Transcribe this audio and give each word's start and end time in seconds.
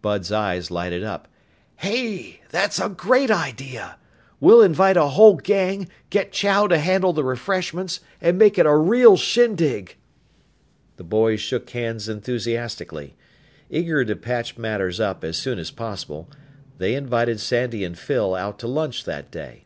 Bud's 0.00 0.30
eyes 0.30 0.70
lighted 0.70 1.02
up. 1.02 1.26
"Hey, 1.78 2.40
that's 2.50 2.78
a 2.78 2.88
great 2.88 3.32
idea! 3.32 3.96
We'll 4.38 4.62
invite 4.62 4.96
a 4.96 5.08
whole 5.08 5.34
gang, 5.34 5.88
get 6.08 6.30
Chow 6.30 6.68
to 6.68 6.78
handle 6.78 7.12
the 7.12 7.24
refreshments, 7.24 7.98
and 8.20 8.38
make 8.38 8.58
it 8.58 8.64
a 8.66 8.76
real 8.76 9.16
shindig!" 9.16 9.96
The 10.98 11.02
boys 11.02 11.40
shook 11.40 11.68
hands 11.70 12.08
enthusiastically. 12.08 13.16
Eager 13.68 14.04
to 14.04 14.14
patch 14.14 14.56
matters 14.56 15.00
up 15.00 15.24
as 15.24 15.36
soon 15.36 15.58
as 15.58 15.72
possible, 15.72 16.28
they 16.78 16.94
invited 16.94 17.40
Sandy 17.40 17.82
and 17.82 17.98
Phyl 17.98 18.36
out 18.36 18.60
to 18.60 18.68
lunch 18.68 19.02
that 19.04 19.32
day. 19.32 19.64